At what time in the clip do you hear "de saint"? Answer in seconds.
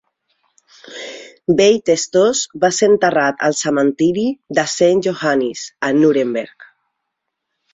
4.61-5.05